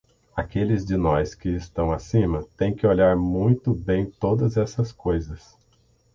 [0.35, 5.55] Aqueles de nós que estão acima têm que olhar muito bem todas essas coisas.